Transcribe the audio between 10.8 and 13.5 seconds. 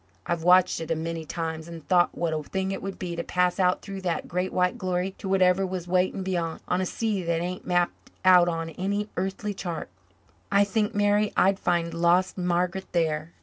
Mary, I'd find lost Margaret there."